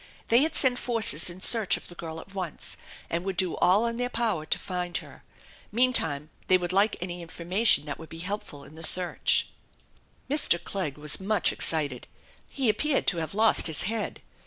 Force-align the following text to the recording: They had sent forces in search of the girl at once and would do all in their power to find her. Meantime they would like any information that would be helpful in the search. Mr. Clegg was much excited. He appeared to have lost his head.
They 0.29 0.41
had 0.41 0.55
sent 0.55 0.79
forces 0.79 1.29
in 1.29 1.41
search 1.41 1.77
of 1.77 1.87
the 1.87 1.93
girl 1.93 2.19
at 2.19 2.33
once 2.33 2.75
and 3.07 3.23
would 3.23 3.37
do 3.37 3.55
all 3.57 3.85
in 3.85 3.97
their 3.97 4.09
power 4.09 4.47
to 4.47 4.57
find 4.57 4.97
her. 4.97 5.23
Meantime 5.71 6.31
they 6.47 6.57
would 6.57 6.73
like 6.73 6.95
any 6.99 7.21
information 7.21 7.85
that 7.85 7.99
would 7.99 8.09
be 8.09 8.17
helpful 8.25 8.63
in 8.63 8.73
the 8.73 8.81
search. 8.81 9.49
Mr. 10.27 10.57
Clegg 10.63 10.97
was 10.97 11.19
much 11.19 11.53
excited. 11.53 12.07
He 12.49 12.67
appeared 12.67 13.05
to 13.09 13.17
have 13.17 13.35
lost 13.35 13.67
his 13.67 13.83
head. 13.83 14.23